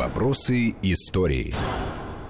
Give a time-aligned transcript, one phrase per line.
[0.00, 1.52] Вопросы истории.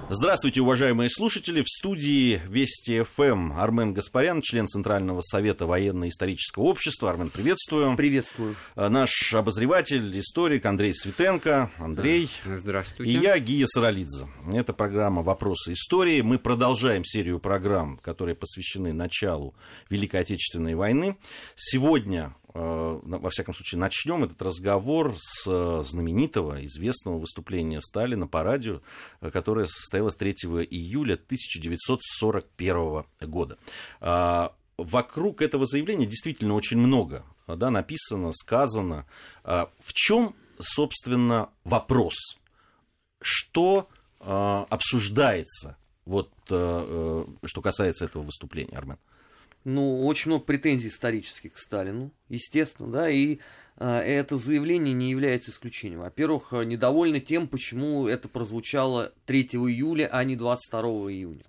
[0.09, 1.63] Здравствуйте, уважаемые слушатели.
[1.63, 7.11] В студии Вести ФМ Армен Гаспарян, член Центрального совета военно-исторического общества.
[7.11, 7.95] Армен, приветствую.
[7.95, 8.57] Приветствую.
[8.75, 11.71] А, наш обозреватель, историк Андрей Светенко.
[11.79, 12.29] Андрей.
[12.45, 13.13] Здравствуйте.
[13.13, 14.27] И я, Гия Саралидзе.
[14.53, 16.23] Это программа «Вопросы истории».
[16.23, 19.55] Мы продолжаем серию программ, которые посвящены началу
[19.91, 21.17] Великой Отечественной войны.
[21.55, 28.43] Сегодня Э, во всяком случае, начнем этот разговор с э, знаменитого, известного выступления Сталина по
[28.43, 28.81] радио,
[29.21, 33.57] э, которое состоялось 3 июля 1941 года.
[34.01, 39.07] А, вокруг этого заявления действительно очень много да, написано, сказано.
[39.45, 42.15] А, в чем, собственно, вопрос?
[43.21, 43.89] Что
[44.19, 48.99] обсуждается, вот, что касается этого выступления, Армен?
[49.65, 53.39] Ну, очень много претензий исторических к Сталину, естественно, да, и
[53.77, 56.01] э, это заявление не является исключением.
[56.01, 60.81] Во-первых, э, недовольны тем, почему это прозвучало 3 июля, а не 22
[61.13, 61.45] июня.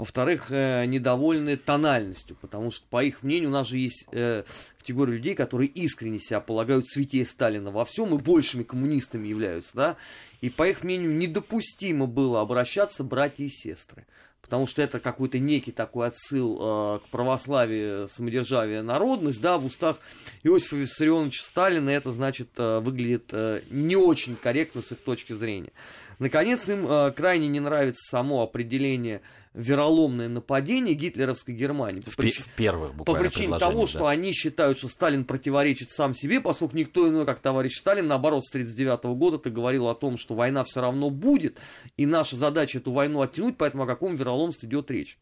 [0.00, 4.44] Во-вторых, э, недовольны тональностью, потому что, по их мнению, у нас же есть э,
[4.78, 9.96] категория людей, которые искренне себя полагают святее Сталина во всем и большими коммунистами являются, да,
[10.40, 14.06] и, по их мнению, недопустимо было обращаться братья и сестры
[14.50, 20.00] потому что это какой-то некий такой отсыл э, к православию, самодержавие, народность, да, в устах
[20.42, 25.70] Иосифа Виссарионовича Сталина это, значит, э, выглядит э, не очень корректно с их точки зрения.
[26.18, 29.20] Наконец, им э, крайне не нравится само определение
[29.54, 32.00] вероломное нападение гитлеровской Германии.
[32.00, 32.38] По, прич...
[32.38, 33.86] в первых по причине того, да.
[33.86, 38.44] что они считают, что Сталин противоречит сам себе, поскольку никто иной, как товарищ Сталин, наоборот,
[38.44, 41.58] с 1939 года ты говорил о том, что война все равно будет,
[41.96, 45.18] и наша задача эту войну оттянуть, поэтому о каком вероломстве идет речь.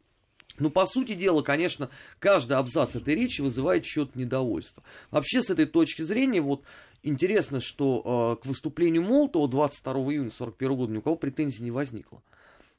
[0.59, 4.83] Ну, по сути дела, конечно, каждый абзац этой речи вызывает чье-то недовольство.
[5.11, 6.65] Вообще, с этой точки зрения, вот
[7.03, 11.71] интересно, что э, к выступлению Молотова 22 июня 1941 года ни у кого претензий не
[11.71, 12.23] возникло.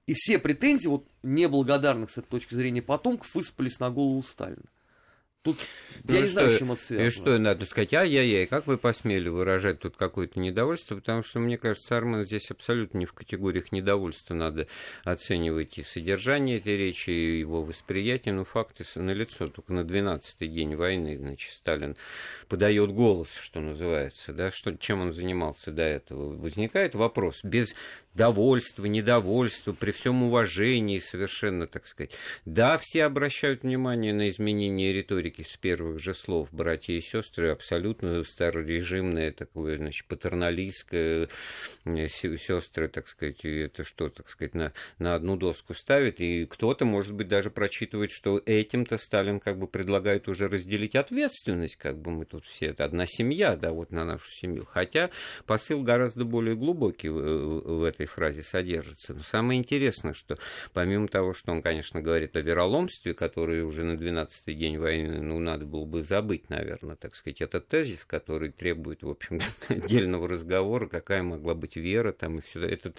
[0.09, 4.65] И все претензии вот неблагодарных с этой точки зрения потомков высыпались на голову Сталина.
[5.43, 5.55] Тут
[6.03, 7.08] ну, я не что, знаю, с чем это связано.
[7.08, 11.58] И что надо сказать, ай-яй-яй, как вы посмели выражать тут какое-то недовольство, потому что, мне
[11.58, 14.67] кажется, Армен здесь абсолютно не в категориях недовольства надо
[15.05, 19.47] оценивать и содержание этой речи, и его восприятие, но факты налицо.
[19.47, 21.95] Только на 12-й день войны, значит, Сталин
[22.49, 26.36] подает голос, что называется, да, что, чем он занимался до этого.
[26.36, 27.76] Возникает вопрос, без
[28.14, 32.15] довольство, недовольство, при всем уважении совершенно, так сказать.
[32.45, 36.49] Да, все обращают внимание на изменение риторики с первых же слов.
[36.52, 41.30] Братья и сестры абсолютно старорежимное такое, значит, патерналистское,
[41.86, 46.86] э, сестры, так сказать, это что, так сказать, на, на одну доску ставит, и кто-то,
[46.86, 52.11] может быть, даже прочитывает, что этим-то Сталин как бы предлагает уже разделить ответственность, как бы
[52.11, 54.65] мы тут все, это одна семья, да, вот на нашу семью.
[54.65, 55.09] Хотя
[55.45, 59.14] посыл гораздо более глубокий в, в этой фразе содержится.
[59.14, 60.37] Но самое интересное, что
[60.73, 65.39] помимо того, что он, конечно, говорит о вероломстве, которое уже на 12-й день войны, ну,
[65.39, 70.88] надо было бы забыть, наверное, так сказать, этот тезис, который требует, в общем, отдельного разговора,
[70.88, 72.93] какая могла быть вера там и все это.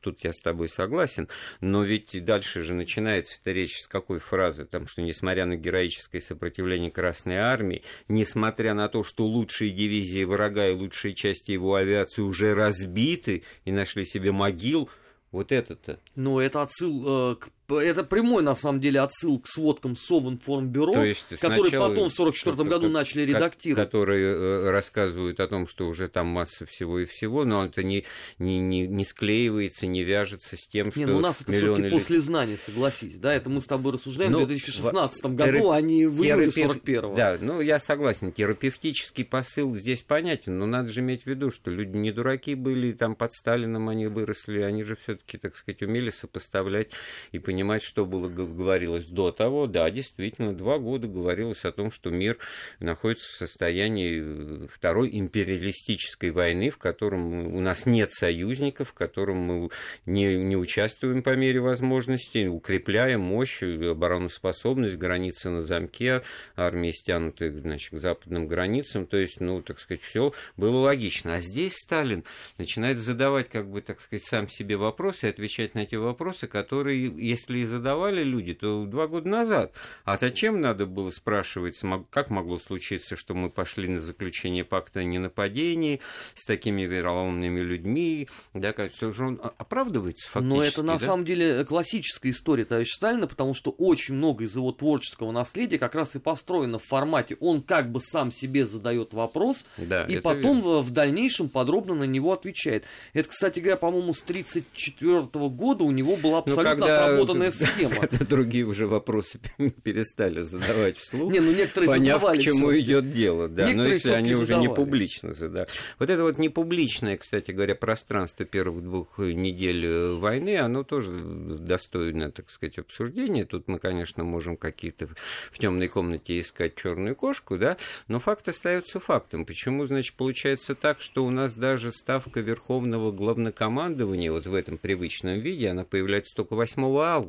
[0.00, 1.28] Тут я с тобой согласен.
[1.60, 4.66] Но ведь дальше же начинается эта речь с какой фразы?
[4.66, 10.68] Там, что несмотря на героическое сопротивление Красной Армии, несмотря на то, что лучшие дивизии врага
[10.68, 14.88] и лучшие части его авиации уже разбиты и нашли себе могил,
[15.30, 15.98] вот это-то.
[16.14, 20.92] Ну, это отсыл э, к это прямой, на самом деле, отсыл к сводкам Совинформбюро,
[21.40, 23.86] которые потом в 1944 году начали редактировать.
[23.86, 28.04] Которые э, рассказывают о том, что уже там масса всего и всего, но это не,
[28.38, 31.90] не, не, не склеивается, не вяжется с тем, что не, ну у нас это все-таки
[31.90, 35.34] после знания, согласись, да, это мы с тобой рассуждаем ну, в 2016 в...
[35.34, 40.66] году, а не в июле 41 Да, ну я согласен, терапевтический посыл здесь понятен, но
[40.66, 44.60] надо же иметь в виду, что люди не дураки были, там под Сталином они выросли,
[44.60, 46.90] они же все-таки, так сказать, умели сопоставлять
[47.32, 49.66] и понимать, понимать, что было говорилось до того.
[49.66, 52.36] Да, действительно, два года говорилось о том, что мир
[52.78, 59.38] находится в состоянии э, второй империалистической войны, в котором у нас нет союзников, в котором
[59.38, 59.70] мы
[60.04, 66.22] не, не участвуем по мере возможности, укрепляем мощь, обороноспособность, границы на замке,
[66.56, 69.06] армии стянуты значит, к западным границам.
[69.06, 71.36] То есть, ну, так сказать, все было логично.
[71.36, 72.24] А здесь Сталин
[72.58, 77.10] начинает задавать, как бы, так сказать, сам себе вопросы и отвечать на эти вопросы, которые,
[77.16, 79.74] если если и задавали люди, то два года назад.
[80.04, 81.80] А зачем надо было спрашивать,
[82.10, 86.00] как могло случиться, что мы пошли на заключение пакта о ненападении
[86.34, 90.56] с такими вероломными людьми, да, как все же он оправдывается фактически.
[90.56, 91.04] Но это на да?
[91.04, 95.94] самом деле классическая история товарища Сталина, потому что очень много из его творческого наследия как
[95.94, 100.56] раз и построено в формате, он как бы сам себе задает вопрос, да, и потом
[100.62, 100.80] верно.
[100.80, 102.84] в дальнейшем подробно на него отвечает.
[103.12, 108.06] Это, кстати говоря, по-моему, с 1934 года у него была Ну, абсолютно когда- отработанная схема.
[108.06, 109.40] Когда другие уже вопросы
[109.82, 112.80] перестали задавать вслух, Не, ну некоторые поняв, к чему всё-таки.
[112.80, 115.70] идет дело, да, но Некоторые если они уже не публично задают.
[115.98, 122.30] Вот это вот непубличное, кстати говоря, пространство первых двух недель э, войны, оно тоже достойно,
[122.30, 123.44] так сказать, обсуждения.
[123.44, 125.08] Тут мы, конечно, можем какие-то
[125.50, 127.76] в темной комнате искать черную кошку, да,
[128.08, 129.46] но факт остается фактом.
[129.46, 135.38] Почему, значит, получается так, что у нас даже ставка Верховного Главнокомандования вот в этом привычном
[135.40, 137.23] виде, она появляется только 8 августа.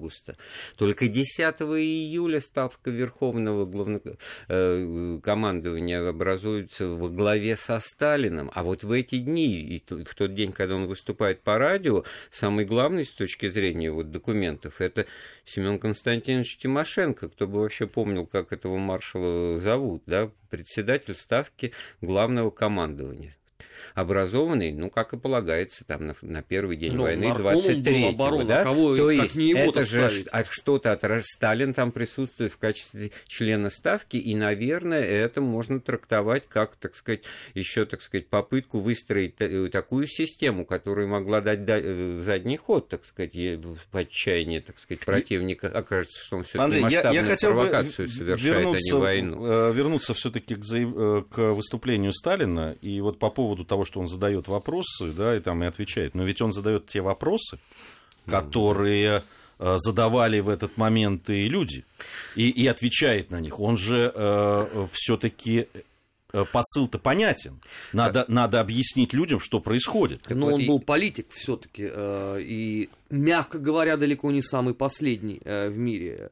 [0.77, 8.51] Только 10 июля ставка Верховного Главнокомандования образуется во главе со Сталином.
[8.53, 12.65] А вот в эти дни, и в тот день, когда он выступает по радио, самый
[12.65, 15.05] главный с точки зрения вот документов, это
[15.45, 17.29] Семен Константинович Тимошенко.
[17.29, 20.29] Кто бы вообще помнил, как этого маршала зовут, да?
[20.49, 21.71] Председатель ставки
[22.01, 23.35] главного командования
[23.93, 28.09] образованный, ну, как и полагается, там, на, на первый день Ну, войны, наркомом был 23-го,
[28.09, 28.63] обороны, да?
[28.63, 33.69] кого- То есть, не это же от- что-то от Сталин там присутствует в качестве члена
[33.69, 37.23] ставки, и, наверное, это можно трактовать как, так сказать,
[37.53, 42.89] еще, так сказать, попытку выстроить э, такую систему, которая могла дать да- э, задний ход,
[42.89, 47.29] так сказать, в отчаянии, так сказать, противника окажется, что он все-таки Андрей, я, я масштабную
[47.31, 49.45] хотел бы провокацию совершает, а не войну.
[49.45, 54.07] э, вернуться все-таки к, заяв- к выступлению Сталина и вот по поводу того, что он
[54.07, 56.15] задает вопросы, да, и там и отвечает.
[56.15, 57.59] Но ведь он задает те вопросы,
[58.25, 59.21] которые
[59.59, 61.83] э, задавали в этот момент и люди,
[62.35, 63.59] и, и отвечает на них.
[63.59, 64.11] Он же
[64.91, 65.67] все-таки
[66.51, 67.61] посыл-то понятен.
[67.93, 70.29] Надо, надо объяснить людям, что происходит.
[70.29, 71.89] Но он был политик все-таки,
[72.39, 76.31] и, мягко говоря, далеко не самый последний э, в мире.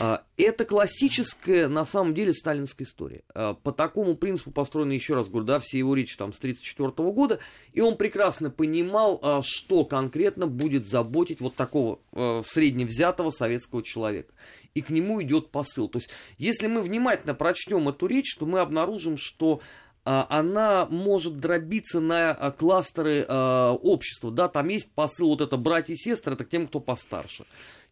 [0.00, 3.22] А, Это классическая, на самом деле, сталинская история.
[3.34, 7.10] А, По такому принципу построена, еще раз говорю, да, все его речи там с 1934
[7.10, 7.40] года,
[7.72, 14.32] и он прекрасно понимал, а, что конкретно будет заботить вот такого э, средневзятого советского человека.
[14.74, 15.88] И к нему идет посыл.
[15.88, 19.60] То есть, если мы внимательно прочтем эту речь, то мы обнаружим, что
[20.04, 24.30] она может дробиться на кластеры а, общества.
[24.30, 27.44] Да, там есть посыл, вот это братья и сестры, это к тем, кто постарше.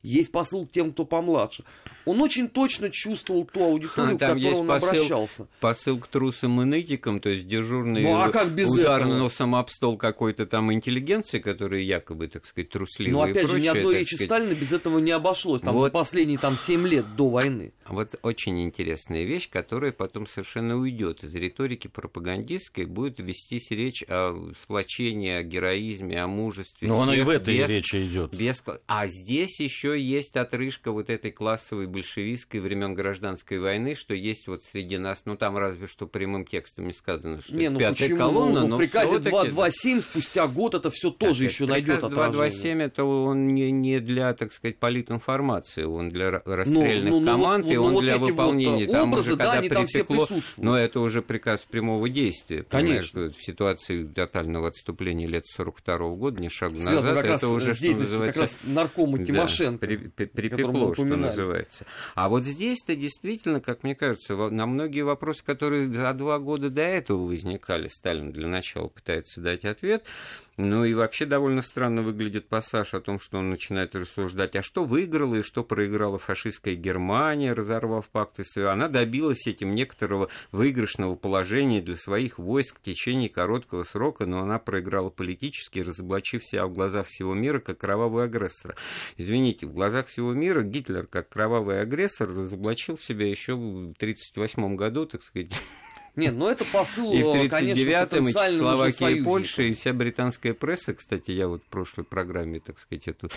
[0.06, 1.64] Есть посыл к тем, кто помладше.
[2.05, 5.49] Он очень точно чувствовал ту аудиторию, А, к там которой есть он посыл- обращался.
[5.61, 9.14] Посыл к трусам и нытикам, то есть дежурный Ну, а как без удар этого?
[9.19, 13.56] носом об стол какой-то там интеллигенции, которые якобы, так сказать, трусливые Но и опять же,
[13.61, 14.29] ни прочее, одной речи сказать.
[14.29, 15.61] Сталина без этого не обошлось.
[15.62, 15.93] Там за Вот.
[15.93, 17.73] последние там, 7 лет до войны.
[17.85, 24.05] А Вот очень интересная вещь, которая потом совершенно уйдет из риторики пропагандистской, будет вестись речь
[24.08, 26.87] о сплочении, о героизме, о мужестве.
[26.87, 28.32] Но оно и в этой без- речи идет.
[28.32, 34.46] без А здесь еще есть отрыжка вот этой классовой большевистской времен гражданской войны, что есть
[34.48, 37.94] вот среди нас, ну там разве что прямым текстом не сказано, что Не, ну пятая
[38.08, 38.16] почему?
[38.19, 41.98] колонна, Ну, но в приказе всё-таки- 227 спустя год это все тоже Так, еще найдет
[42.04, 42.32] отражение.
[42.32, 47.26] 227 это он не, не для, так сказать, политинформации, он для ра- расстрельных ну, ну,
[47.26, 48.84] команд, и ну, он вот для эти вот, выполнения.
[48.84, 50.56] э, там образы, уже, да, когда припекло, присутствуют.
[50.58, 52.64] но это уже приказ прямого действия.
[52.69, 53.28] Конечно.
[53.31, 57.75] В ситуации тотального отступления лет 42 года, ни шагу Связано назад, как это раз уже,
[57.75, 58.32] что называется...
[58.32, 59.85] как раз наркома Да, Тимошенко.
[59.86, 61.86] При- припекло, что называется.
[62.14, 66.82] А вот здесь-то действительно, как мне кажется, на многие вопросы, которые за два года до
[66.82, 70.06] этого возникали, Сталин для начала пытается дать ответ.
[70.58, 74.84] Ну и вообще довольно странно выглядит пассаж о том, что он начинает рассуждать, а что
[74.84, 78.44] выиграла и что проиграла фашистская Германия, разорвав пакты.
[78.64, 84.58] Она добилась этим некоторого выигрышного положения для своих войск в течение короткого срока, но она
[84.58, 88.76] проиграла политически, разоблачив себя в глазах всего мира как кровавый агрессор.
[89.19, 95.06] Извините, в глазах всего мира Гитлер как кровавый агрессор разоблачил себя еще в 1938 году,
[95.06, 95.53] так сказать,
[96.17, 99.23] Нет, но это посыл, и в э, конечно, 1939-м, и Чехословакия, и.
[99.23, 103.31] Польша, и вся британская пресса, кстати, я вот в прошлой программе, так сказать, эту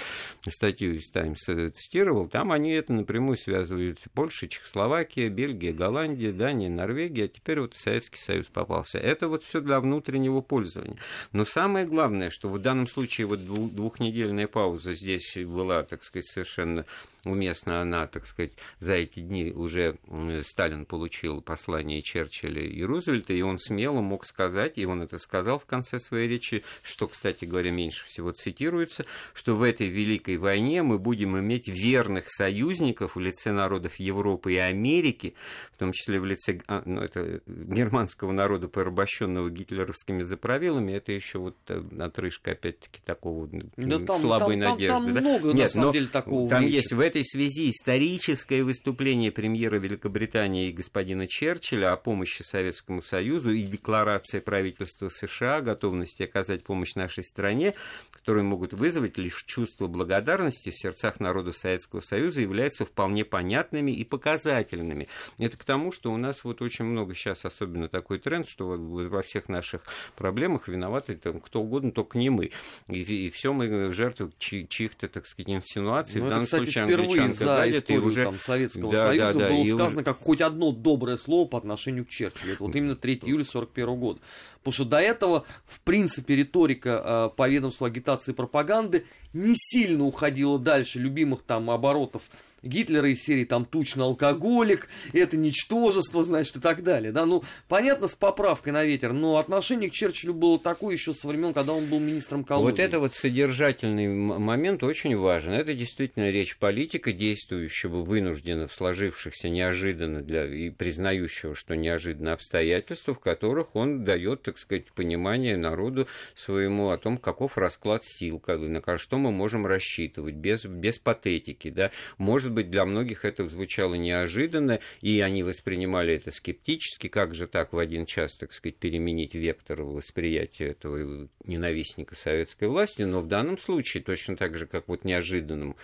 [0.47, 3.99] статью из Таймс цитировал, там они это напрямую связывают.
[4.13, 8.97] Польша, Чехословакия, Бельгия, Голландия, Дания, Норвегия, а теперь вот Советский Союз попался.
[8.97, 10.97] Это вот все для внутреннего пользования.
[11.33, 16.27] Но самое главное, что в данном случае вот дву- двухнедельная пауза здесь была, так сказать,
[16.27, 16.85] совершенно
[17.25, 19.97] уместно она, так сказать, за эти дни уже
[20.43, 25.59] Сталин получил послание Черчилля и Рузвельта, и он смело мог сказать, и он это сказал
[25.59, 30.83] в конце своей речи, что, кстати говоря, меньше всего цитируется, что в этой великой войне
[30.83, 35.35] мы будем иметь верных союзников в лице народов Европы и Америки,
[35.71, 41.39] в том числе в лице а, ну, это, германского народа, порабощенного гитлеровскими заправилами, это еще
[41.39, 44.87] вот э, отрыжка, опять-таки, такого да там, слабой там, надежды.
[44.87, 45.21] Там, там да?
[45.21, 50.69] много, Нет, на самом деле, такого Там есть в этой связи историческое выступление премьера Великобритании
[50.69, 56.93] и господина Черчилля о помощи Советскому Союзу и декларация правительства США о готовности оказать помощь
[56.93, 57.73] нашей стране,
[58.11, 64.05] которые могут вызвать лишь чувство благодарности в сердцах народов Советского Союза, являются вполне понятными и
[64.05, 65.07] показательными.
[65.39, 69.21] Это к тому, что у нас вот очень много сейчас особенно такой тренд, что во
[69.23, 69.81] всех наших
[70.15, 72.51] проблемах виноваты там, кто угодно, только не мы.
[72.87, 76.21] И, и все мы жертвы чьих-то, так сказать, инсинуаций.
[76.21, 78.23] Ну, в данном это, кстати, случае впервые за гадит, историю уже...
[78.23, 80.03] там, Советского да, Союза да, да, было сказано уже...
[80.03, 82.53] как хоть одно доброе слово по отношению к Черчиллю.
[82.53, 84.19] Это вот именно 3 июля 1941 года.
[84.59, 90.03] Потому что до этого, в принципе, риторика э, по ведомству агитации и пропаганды не сильно
[90.05, 92.23] уходила дальше любимых там оборотов
[92.63, 97.11] Гитлера из серии там тучный алкоголик, это ничтожество, значит, и так далее.
[97.11, 101.27] Да, ну, понятно, с поправкой на ветер, но отношение к Черчиллю было такое еще со
[101.27, 102.71] времен, когда он был министром колонии.
[102.71, 105.53] Вот это вот содержательный момент очень важен.
[105.53, 113.13] Это действительно речь политика, действующего вынужденно в сложившихся неожиданно для и признающего, что неожиданно обстоятельства,
[113.13, 118.97] в которых он дает, так сказать, понимание народу своему о том, каков расклад сил, на
[118.97, 123.93] что мы можем рассчитывать, без, без патетики, да, может может быть, для многих это звучало
[123.93, 129.35] неожиданно, и они воспринимали это скептически, как же так в один час, так сказать, переменить
[129.35, 135.05] вектор восприятия этого ненавистника советской власти, но в данном случае, точно так же, как вот
[135.05, 135.75] неожиданным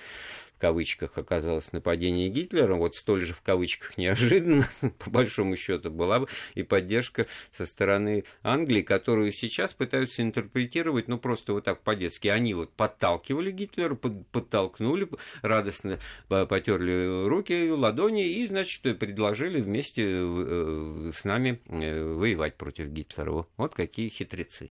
[0.56, 4.66] в кавычках оказалось нападение Гитлера, вот столь же в кавычках неожиданно,
[5.00, 11.18] по большому счету, была бы и поддержка со стороны Англии, которую сейчас пытаются интерпретировать, ну,
[11.18, 12.30] просто вот так по-детски.
[12.30, 15.10] Они вот подталкивали Гитлера, подтолкнули,
[15.42, 23.46] радостно потерли руки, ладони и, значит, предложили вместе э, с нами э, воевать против Гитлера.
[23.58, 24.72] Вот какие хитрецы.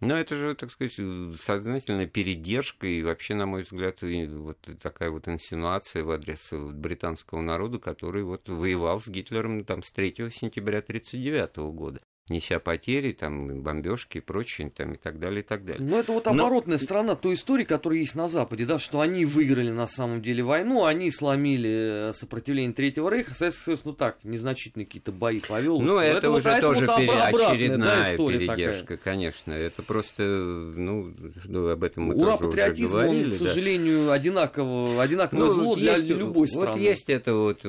[0.00, 0.92] Но это же, так сказать,
[1.40, 7.78] сознательная передержка и вообще, на мой взгляд, вот такая вот инсинуация в адрес британского народа,
[7.78, 14.18] который вот воевал с Гитлером там, с 3 сентября 1939 года неся потери, там, бомбежки
[14.18, 15.86] и прочее, там, и так далее, и так далее.
[15.86, 16.82] Но это вот оборотная Но...
[16.82, 20.84] сторона той истории, которая есть на Западе, да, что они выиграли на самом деле войну,
[20.84, 25.80] они сломили э, сопротивление Третьего Рейха, Советский Союз, ну так, незначительные какие-то бои повел.
[25.80, 27.12] Ну, это, это уже вот, тоже это вот пере...
[27.12, 29.14] очередная да, передержка, такая.
[29.14, 29.52] конечно.
[29.52, 31.12] Это просто, ну,
[31.44, 33.26] ну об этом мы Ура, тоже уже говорили.
[33.26, 36.72] Он, к сожалению, одинаково, одинаково ну, зло для есть, любой страны.
[36.72, 37.64] Вот есть это вот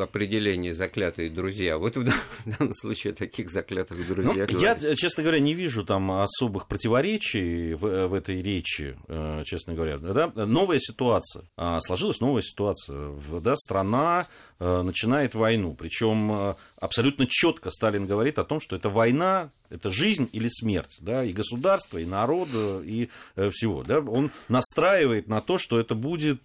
[0.00, 1.78] определение заклятые друзья.
[1.78, 2.04] Вот в
[2.58, 4.46] данном случае таких заклятых друзья.
[4.50, 9.74] Ну, я, честно говоря, не вижу там особых противоречий в, в этой речи, э, честно
[9.74, 9.98] говоря.
[9.98, 10.32] Да?
[10.34, 11.44] Новая ситуация.
[11.56, 13.12] А, сложилась новая ситуация.
[13.40, 14.26] Да, страна
[14.58, 15.74] э, начинает войну.
[15.74, 20.98] Причем э, абсолютно четко Сталин говорит о том, что это война, это жизнь или смерть.
[21.00, 21.24] Да?
[21.24, 23.08] И государства, и народа, и
[23.50, 23.82] всего.
[23.84, 24.00] Да?
[24.00, 26.40] Он настраивает на то, что это будет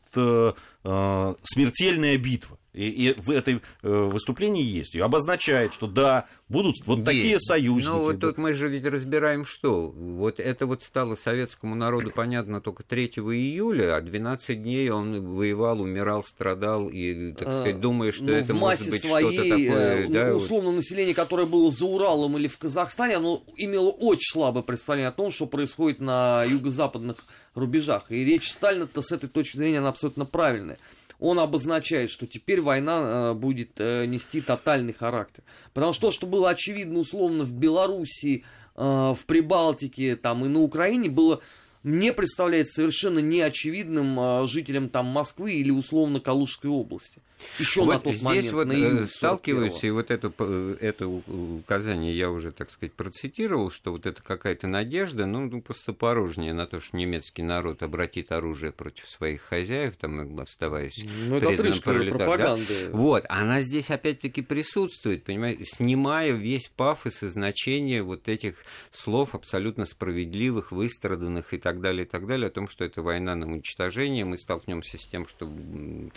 [0.83, 2.57] смертельная битва.
[2.77, 4.93] И, и в этой э, выступлении есть.
[4.93, 7.05] И обозначает, что да, будут вот есть.
[7.05, 7.87] такие союзники.
[7.87, 9.89] Ну, вот тут мы же ведь разбираем, что.
[9.89, 15.81] Вот это вот стало советскому народу понятно только 3 июля, а 12 дней он воевал,
[15.81, 20.05] умирал, страдал, и, так сказать, а, думая, что ну, это может быть что-то такое.
[20.05, 20.75] Э, да, условно, вот...
[20.77, 25.31] население, которое было за Уралом или в Казахстане, оно имело очень слабое представление о том,
[25.31, 27.17] что происходит на юго-западных
[27.55, 28.05] рубежах.
[28.09, 30.77] И речь Сталина-то с этой точки зрения, она абсолютно правильная
[31.19, 35.43] он обозначает, что теперь война э, будет э, нести тотальный характер.
[35.73, 38.43] Потому что то, что было очевидно условно в Белоруссии,
[38.75, 41.41] э, в Прибалтике там, и на Украине, было
[41.83, 47.21] мне представляется совершенно неочевидным жителям там Москвы или условно Калужской области.
[47.59, 50.31] Еще вот на тот здесь момент, вот на э, сталкиваются, и вот это,
[50.79, 56.53] это указание я уже, так сказать, процитировал, что вот это какая-то надежда, ну, ну пустопорожняя
[56.53, 62.65] на то, что немецкий народ обратит оружие против своих хозяев, там, оставаясь ну, преданным пролетариатом.
[62.67, 62.89] Да?
[62.91, 69.85] Вот, она здесь опять-таки присутствует, понимаете, снимая весь пафос и значение вот этих слов абсолютно
[69.85, 74.25] справедливых, выстраданных и так далее, и так далее, о том, что это война на уничтожение,
[74.25, 75.51] мы столкнемся с тем, что,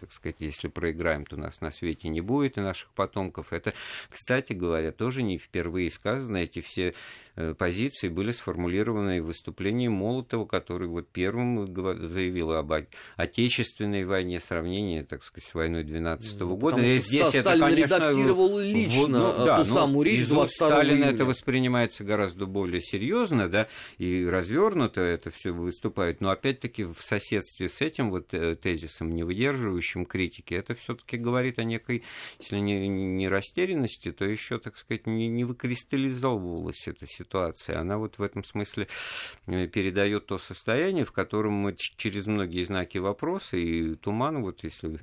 [0.00, 3.52] так сказать, если проиграть умираем, то нас на свете не будет, и наших потомков.
[3.52, 3.72] Это,
[4.08, 6.38] кстати говоря, тоже не впервые сказано.
[6.38, 6.94] Эти все
[7.36, 11.66] э, позиции были сформулированы в выступлении Молотова, который вот первым
[12.08, 12.72] заявил об
[13.16, 16.80] Отечественной войне, сравнение, так сказать, с войной 12 -го года.
[16.80, 21.04] И здесь Сталин это, конечно, редактировал лично ну, да, ту самую речь из уст Сталина
[21.04, 23.66] это воспринимается гораздо более серьезно, да,
[23.98, 29.24] и развернуто это все выступает, но опять-таки в соседстве с этим вот э, тезисом, не
[29.24, 32.02] выдерживающим критики, это все-таки говорит о некой,
[32.38, 37.80] если не, не растерянности, то еще, так сказать, не, не выкристаллизовывалась эта ситуация.
[37.80, 38.88] Она вот в этом смысле
[39.46, 45.00] э, передает то состояние, в котором мы через многие знаки вопроса и туман, вот если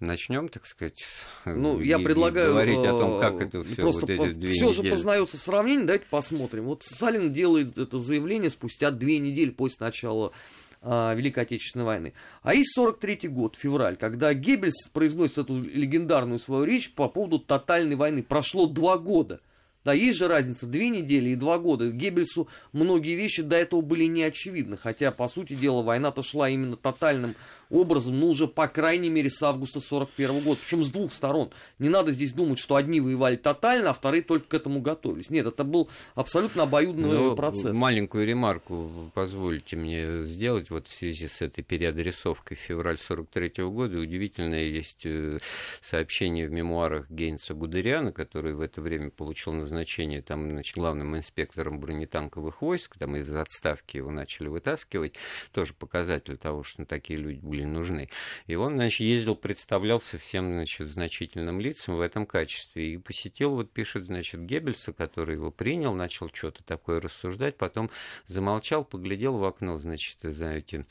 [0.00, 1.04] начнем, так сказать,
[1.44, 4.84] ну, я предлагаю говорить о том, как это все вот эти две все недели.
[4.84, 6.64] же познается сравнение, давайте посмотрим.
[6.64, 10.32] Вот Сталин делает это заявление спустя две недели после начала
[10.80, 12.12] а, Великой Отечественной войны.
[12.42, 17.96] А есть 43 год, февраль, когда Геббельс произносит эту легендарную свою речь по поводу тотальной
[17.96, 18.22] войны.
[18.22, 19.40] Прошло два года.
[19.84, 21.90] Да, есть же разница, две недели и два года.
[21.90, 27.34] Геббельсу многие вещи до этого были неочевидны, хотя, по сути дела, война-то шла именно тотальным
[27.70, 31.50] образом, ну, уже по крайней мере с августа 41 года, причем с двух сторон.
[31.78, 35.30] Не надо здесь думать, что одни воевали тотально, а вторые только к этому готовились.
[35.30, 37.76] Нет, это был абсолютно обоюдный Но ну, процесс.
[37.76, 43.98] Маленькую ремарку позвольте мне сделать вот в связи с этой переадресовкой в февраль 43 года.
[43.98, 45.38] Удивительное есть э,
[45.80, 51.80] сообщение в мемуарах Гейнса Гудериана, который в это время получил назначение там, значит, главным инспектором
[51.80, 55.14] бронетанковых войск, там из отставки его начали вытаскивать.
[55.52, 58.08] Тоже показатель того, что такие люди были были нужны.
[58.46, 62.94] И он, значит, ездил, представлялся всем, значит, значительным лицам в этом качестве.
[62.94, 67.90] И посетил, вот пишет, значит, Геббельса, который его принял, начал что-то такое рассуждать, потом
[68.26, 70.86] замолчал, поглядел в окно, значит, знаете,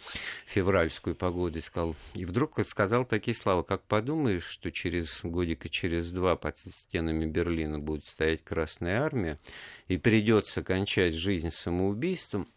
[0.46, 6.12] февральскую погоду и сказал, и вдруг сказал такие слова, как подумаешь, что через годика, через
[6.12, 9.40] два под стенами Берлина будет стоять Красная Армия,
[9.88, 12.48] и придется кончать жизнь самоубийством,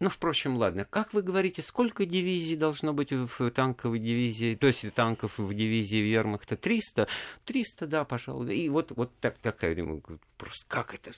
[0.00, 0.84] ну, впрочем, ладно.
[0.84, 5.96] Как вы говорите, сколько дивизий должно быть в танковой дивизии, то есть танков в дивизии
[5.96, 6.56] Вермахта?
[6.56, 7.08] 300?
[7.44, 8.54] 300, да, пожалуй.
[8.54, 9.76] И вот, вот так, такая,
[10.36, 11.10] просто как это?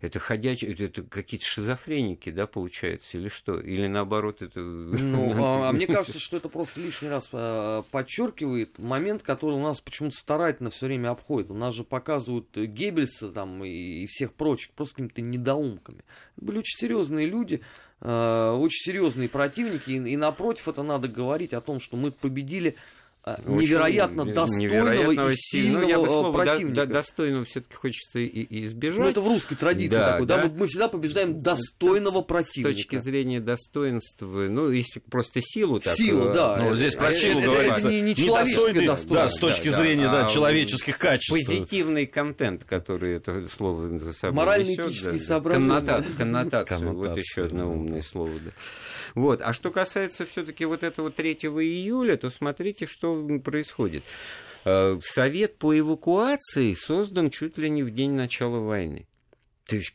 [0.00, 3.58] Это ходячие, это, это какие-то шизофреники, да, получается, или что?
[3.58, 4.60] Или наоборот это...
[4.60, 9.62] Ну, а, а мне кажется, что это просто лишний раз а, подчеркивает момент, который у
[9.62, 11.50] нас почему-то старательно все время обходит.
[11.50, 16.04] У нас же показывают Геббельса там и, всех прочих просто какими-то недоумками.
[16.36, 17.60] Это были очень серьезные люди,
[18.02, 22.74] очень серьезные противники, и, и напротив это надо говорить о том, что мы победили э,
[23.46, 26.86] невероятно Очень достойного и сильного ну, я бы слово противника.
[26.86, 28.98] До, достойного все-таки хочется и, и избежать.
[28.98, 30.36] Ну, это в русской традиции да, такой, да?
[30.38, 30.44] да?
[30.46, 32.72] Мы, мы всегда побеждаем достойного противника.
[32.72, 35.94] С точки зрения достоинства, ну, если просто силу так...
[35.94, 36.56] Силу, да.
[36.56, 37.80] Ну, здесь про силу это, говорится.
[37.80, 39.16] Это не, не человеческое достоинство.
[39.16, 41.30] Да, с точки да, зрения да, да, человеческих качеств.
[41.32, 47.70] Позитивный контент, который это слово за собой Морально-этический несет, да, Коннота, коннотацию, вот еще одно
[47.70, 48.32] умное слово.
[48.44, 48.50] Да.
[49.14, 49.42] Вот.
[49.42, 53.09] А что касается все-таки вот этого 3 июля, то смотрите, что
[53.42, 54.04] происходит.
[54.64, 59.06] Э, совет по эвакуации создан чуть ли не в день начала войны.
[59.66, 59.94] То есть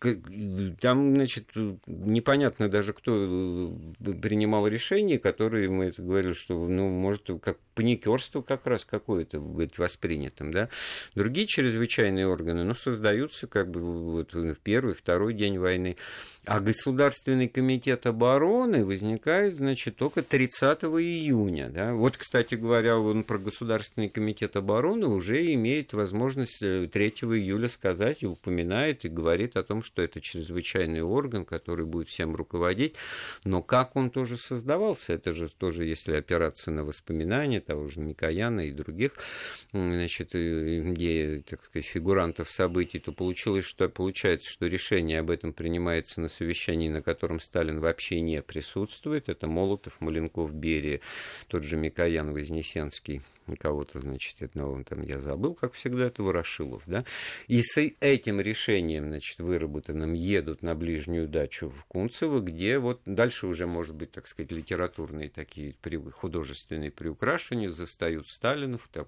[0.80, 1.49] там, значит,
[1.86, 8.66] непонятно даже, кто э, принимал решение, которые мы говорили, что, ну, может, как паникерство как
[8.66, 10.70] раз какое-то быть воспринятым, да.
[11.14, 15.98] Другие чрезвычайные органы, ну, создаются как бы вот в первый, второй день войны.
[16.46, 21.70] А Государственный комитет обороны возникает, значит, только 30 июня.
[21.70, 21.94] Да?
[21.94, 28.22] Вот, кстати говоря, он про Государственный комитет обороны уже имеет возможность 3 э, июля сказать
[28.22, 32.96] и упоминает и говорит о том, что это чрезвычайный орган, который будет всем руководить.
[33.44, 38.62] Но как он тоже создавался, это же тоже, если опираться на воспоминания того же Микояна
[38.62, 39.13] и других,
[39.71, 45.54] значит, э, где, так сказать, фигурантов событий, то получилось, что получается, что решение об этом
[45.54, 49.30] принимается на совещании, на котором Сталин вообще не присутствует.
[49.30, 51.01] Это Молотов, Маленков, Берия,
[51.47, 53.21] тот же Микоян, Вознесенский,
[53.55, 57.05] кого-то, значит, одного там я забыл, как всегда, это Ворошилов, да.
[57.47, 63.47] И с этим решением, значит, выработанным, едут на ближнюю дачу в Кунцево, где вот дальше
[63.47, 65.75] уже, может быть, так сказать, литературные такие
[66.12, 69.05] художественные приукрашивания застают Сталинов, там,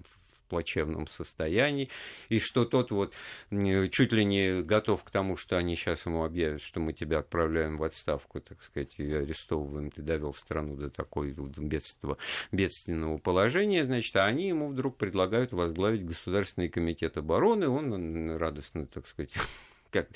[0.48, 1.90] плачевном состоянии,
[2.28, 3.14] и что тот вот
[3.50, 7.76] чуть ли не готов к тому, что они сейчас ему объявят, что мы тебя отправляем
[7.76, 12.18] в отставку, так сказать, и арестовываем, ты довел страну до такой бедства,
[12.52, 19.06] бедственного положения, значит, а они ему вдруг предлагают возглавить Государственный комитет обороны, он радостно, так
[19.06, 19.32] сказать,
[19.90, 20.08] как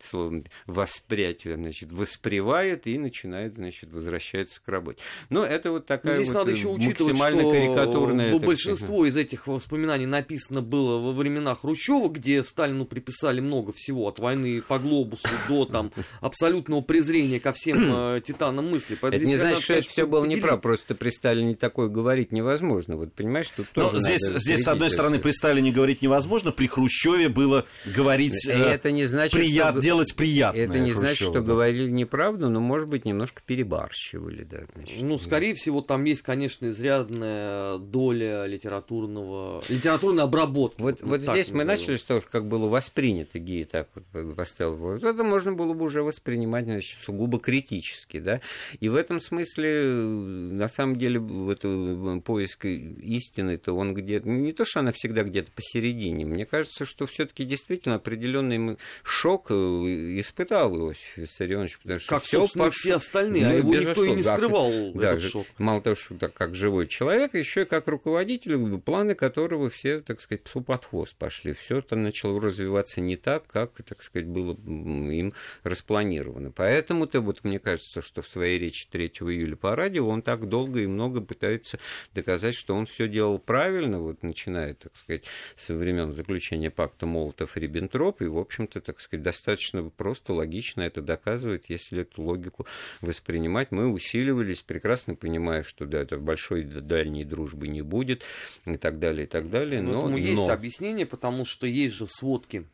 [0.00, 5.02] словно восприятие, значит, воспревает и начинает, значит, возвращается к работе.
[5.30, 8.32] Но это вот такая Но здесь вот надо э, еще учитывать, максимально что карикатурная...
[8.32, 14.08] так большинство из этих воспоминаний написано было во времена Хрущева, где Сталину приписали много всего,
[14.08, 18.96] от войны по глобусу до там абсолютного презрения ко всем э, титанам мысли.
[19.00, 20.38] Поэтому Это здесь не значит, что это все было поделили.
[20.40, 22.96] неправ, просто при Сталине такое говорить невозможно.
[22.96, 26.52] Вот понимаешь, тут Но тоже здесь, надо здесь, с одной стороны, при Сталине говорить невозможно,
[26.52, 29.80] при Хрущеве было говорить, э, это не значит, прият- что...
[29.80, 30.64] делать приятное.
[30.64, 31.46] Это не значит, Хрущеву, что да.
[31.46, 34.60] говорили неправду, но, может быть, немножко перебарщивали, да.
[34.74, 35.02] значит.
[35.02, 40.80] Ну, скорее всего, там есть, конечно, изрядная доля литературного, литературной обработки.
[40.80, 41.80] Вот, вот так здесь мы назовем.
[41.80, 44.76] начали с того, как было воспринято Гей так вот поставил.
[44.76, 48.40] Вот это можно было бы уже воспринимать значит, сугубо критически, да.
[48.80, 54.28] И в этом смысле, э, на самом деле, в это поиск истины-то он где-то...
[54.28, 56.24] Не то, что она всегда где-то посередине.
[56.24, 58.78] Мне кажется, что все-таки действительно определенный м-
[59.10, 63.74] шок э, испытал Иосиф Виссарионович, потому что Как, собственно, пошло- все остальные, а Ну, его
[63.74, 64.34] никто и не да.
[64.34, 65.46] скрывал, Да, этот же- шок.
[65.58, 70.20] мало того, что так, как живой человек, еще и как руководитель, планы которого все, так
[70.20, 71.52] сказать, псу под хвост пошли.
[71.52, 76.50] Все там начало развиваться не так, как, так сказать, было им распланировано.
[76.50, 80.80] Поэтому-то, вот мне кажется, что в своей речи 3 июля по радио он так долго
[80.80, 81.78] и много пытается
[82.14, 85.24] доказать, что он все делал правильно, вот начиная, так сказать,
[85.56, 91.66] со времен заключения пакта Молотов-Риббентроп, и, в общем-то, так сказать, достаточно просто, логично это доказывает,
[91.68, 92.66] если эту логику
[93.00, 93.70] воспринимать.
[93.70, 98.24] Мы усиливались, прекрасно понимая, что да, это большой дальней дружбы не будет,
[98.64, 99.82] и так далее, и так далее.
[99.82, 102.66] Ну, Но, этому есть но- объяснение, потому что есть же сводки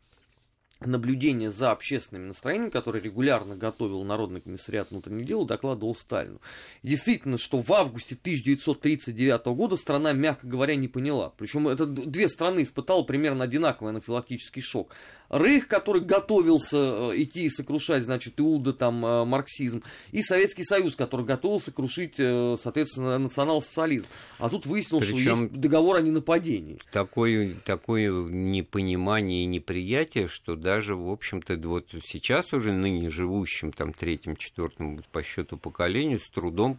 [0.81, 6.41] наблюдения за общественными настроениями, которые регулярно готовил Народный комиссариат внутренних дел, докладывал Сталину.
[6.83, 11.33] И действительно, что в августе 1939 года страна, мягко говоря, не поняла.
[11.37, 14.95] Причем это две страны испытала примерно одинаковый анафилактический шок.
[15.31, 19.83] Рейх, который готовился э, идти и сокрушать, значит, Иуда, там, э, марксизм,
[20.13, 24.07] и Советский Союз, который готовился крушить, э, соответственно, национал-социализм.
[24.39, 26.79] А тут выяснилось, что Причем- есть договор о ненападении.
[26.93, 33.93] такое, такое непонимание и неприятие, что даже, в общем-то, вот сейчас уже ныне живущим, там,
[33.93, 36.79] третьем, четвертом по счету поколению, с трудом,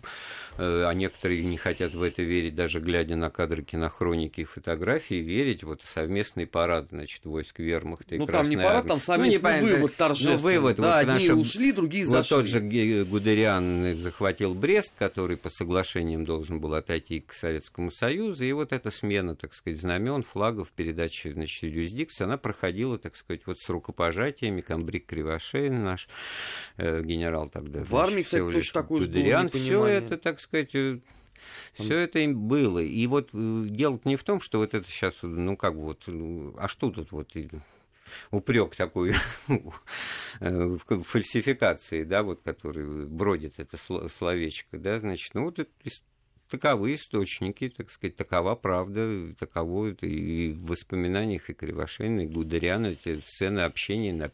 [0.58, 5.15] э, а некоторые не хотят в это верить, даже глядя на кадры кинохроники и фотографии,
[5.15, 8.88] верить вот совместный парад, значит, войск вермахта и Ну, там не парад, Армии.
[8.89, 10.38] там Ну, совместный непонятно, вывод ну, торжественный.
[10.38, 12.30] вывод, да, вот, одни что ушли, другие вот зашли.
[12.38, 18.43] тот же Ге- Гудериан захватил Брест, который по соглашениям должен был отойти к Советскому Союзу,
[18.45, 23.41] и вот эта смена, так сказать, знамен, флагов, передачи, значит, юрисдикции, она проходила, так сказать,
[23.45, 26.07] вот с рукопожатиями, комбриг Кривошеин наш,
[26.77, 27.83] э, генерал тогда.
[27.83, 30.71] В армии, кстати, тоже такое же Гудериан, все это, так сказать,
[31.73, 32.79] все это им было.
[32.79, 36.55] И вот э, дело не в том, что вот это сейчас, ну как вот, ну,
[36.57, 37.31] а что тут вот
[38.31, 39.13] упрек такой
[40.39, 45.59] э, в фальсификации, да, вот, который бродит это сло- словечко, да, значит, ну вот
[46.49, 52.88] таковы источники, так сказать, такова правда, таково это и в воспоминаниях и Кривошеина, и Гудериана,
[52.88, 54.31] эти сцены общения на-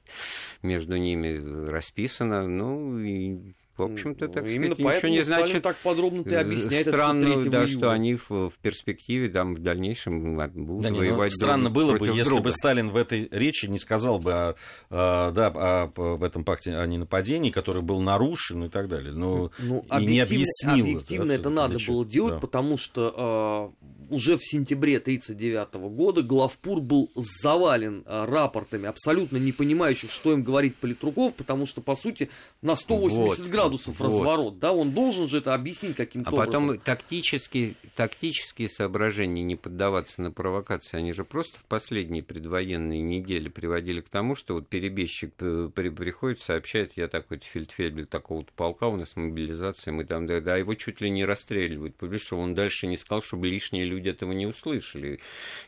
[0.62, 3.54] между ними расписано, ну, и,
[3.88, 5.63] в общем-то, так Ну, сказать, Именно ничего поэтому не значит.
[5.63, 7.67] так подробно ты Э, объясняет это Странно, 3 да, июля.
[7.67, 11.70] что они в, в перспективе, там, в дальнейшем а, будут Да не, ну, воевать странно
[11.70, 12.44] друг было бы, если друга.
[12.44, 14.56] бы Сталин в этой речи не сказал бы о,
[14.89, 19.13] а, да, о- об этом пакте о ненападении, который был нарушен и так далее.
[19.13, 20.86] Но Ну, и не объективно, объяснил.
[20.86, 21.96] объективно да, это надо чего.
[21.96, 22.39] было делать, Да.
[22.39, 23.74] потому что
[24.10, 30.34] э, уже в сентябре 1939 года Главпур был завален э, рапортами, абсолютно не понимающих, что
[30.34, 32.30] им говорит Политруков, потому что, по сути,
[32.62, 34.00] на 180 Вот, градусов вот.
[34.00, 34.60] разворот.
[34.60, 36.84] Да, он должен же это объяснить каким-то А потом образом.
[36.84, 44.02] тактические, тактические соображения не поддаваться на провокации, они же просто в последние предвоенные недели приводили
[44.02, 48.96] к тому, что вот перебежчик э, при- приходит, сообщает, я такой фельдфебель такого-то полка, у
[48.98, 52.88] нас мобилизация, мы там, да, да, его чуть ли не расстреливают, потому что он дальше
[52.88, 55.20] не сказал, чтобы лишние люди этого не услышали.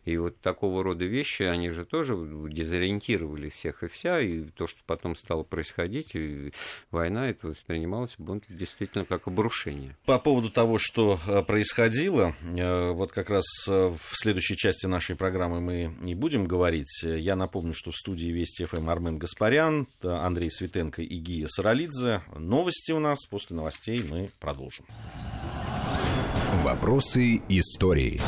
[0.06, 2.16] И вот такого рода вещи, они же тоже
[2.50, 6.52] дезориентировали всех и вся, и то, что потом стало происходить, и
[6.92, 9.96] война, это воспринималось бы действительно как обрушение.
[10.06, 15.16] По поводу того, что э, происходило, э, вот как раз э, в следующей части нашей
[15.16, 17.04] программы мы не будем говорить.
[17.04, 22.22] Я напомню, что в студии Вести ФМ Армен Гаспарян, Андрей Светенко и Гия Саралидзе.
[22.36, 23.26] Новости у нас.
[23.26, 24.86] После новостей мы продолжим.
[26.64, 28.20] Вопросы истории.